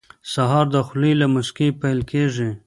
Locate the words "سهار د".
0.33-0.75